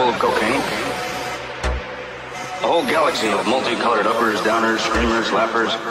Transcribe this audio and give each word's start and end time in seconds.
full 0.00 0.08
of 0.08 0.18
cocaine. 0.18 0.62
A 2.62 2.66
whole 2.66 2.84
galaxy 2.84 3.28
of 3.28 3.46
multicolored 3.46 4.06
uppers, 4.06 4.40
downers, 4.40 4.78
screamers, 4.78 5.30
lappers. 5.30 5.89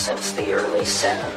Since 0.00 0.32
the 0.32 0.50
early 0.54 0.80
70s. 0.80 1.29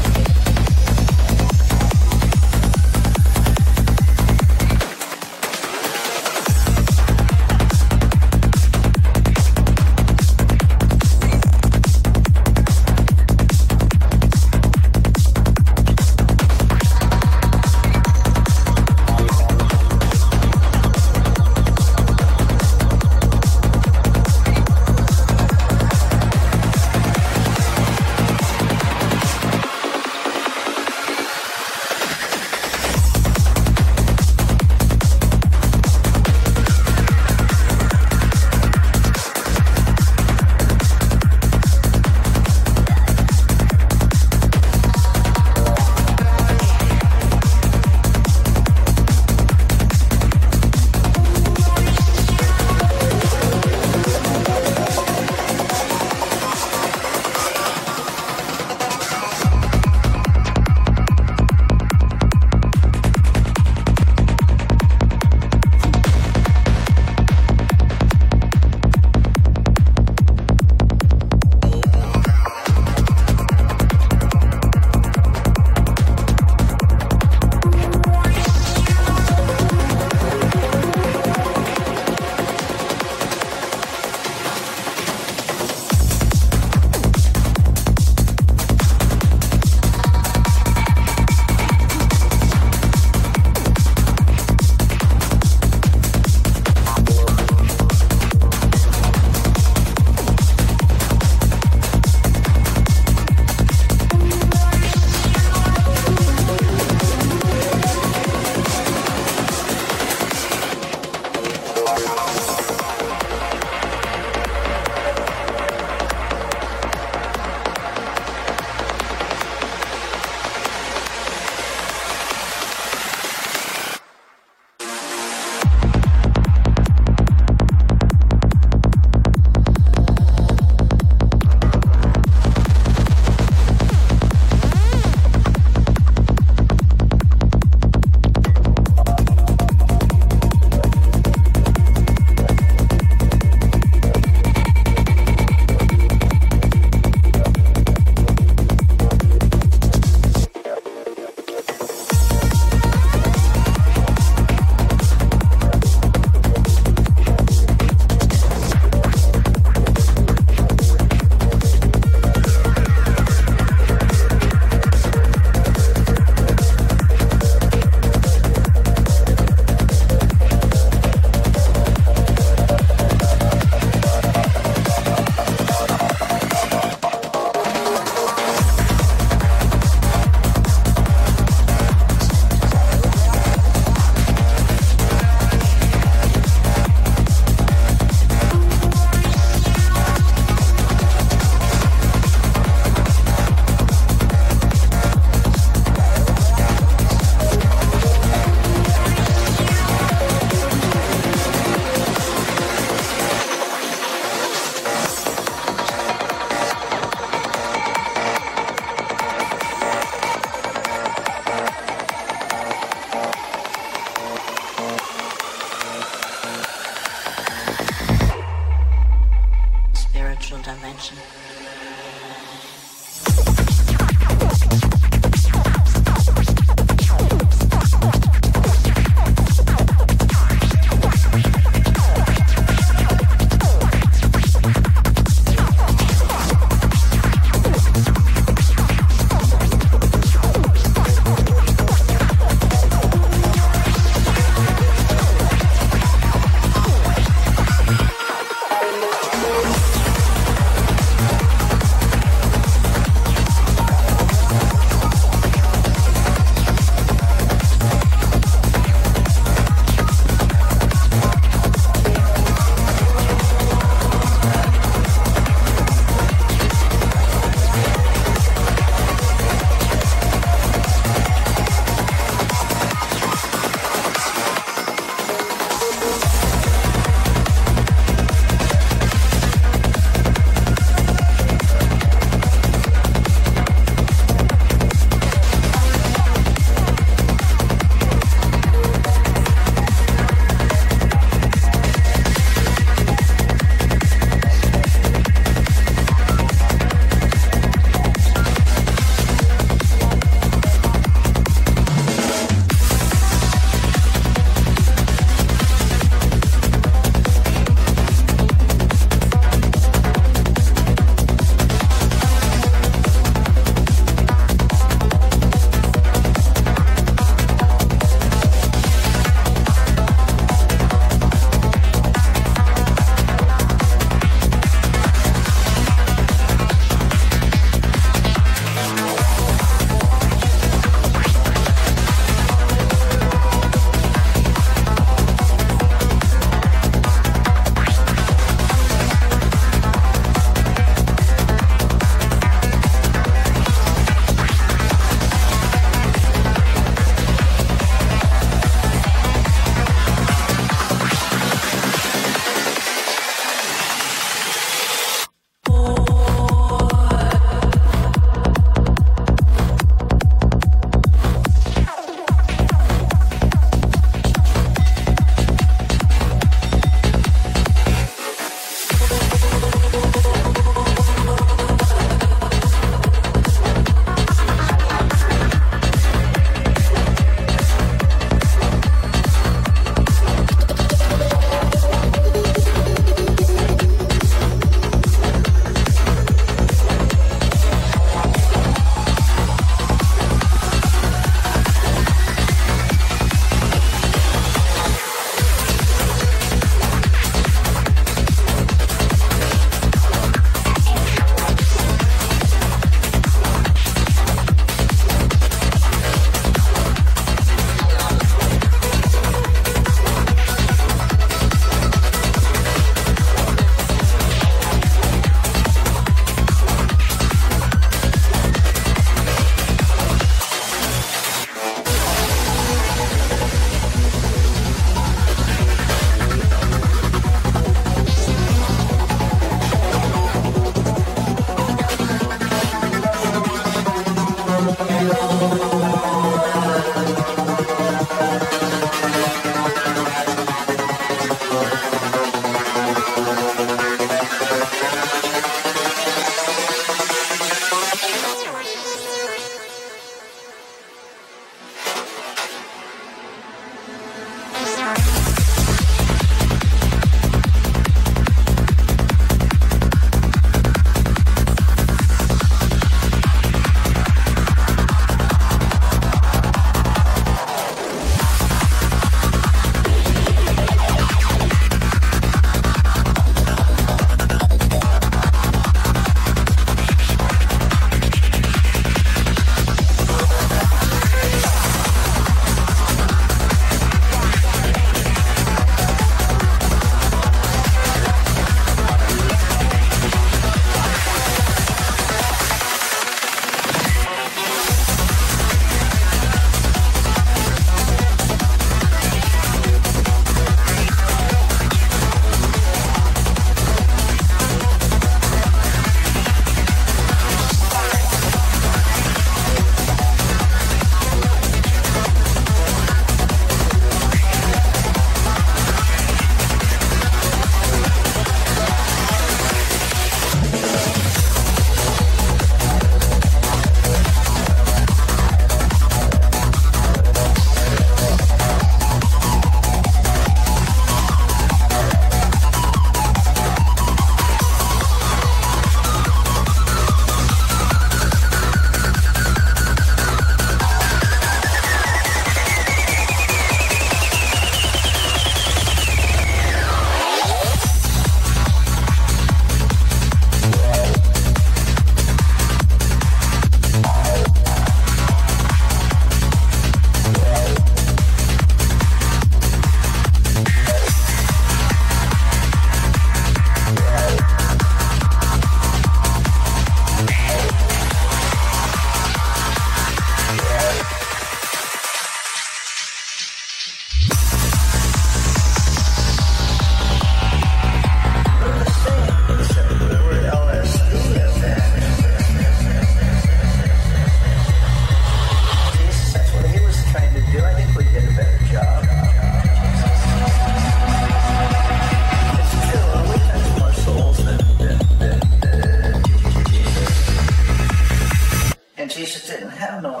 no 599.82 600.00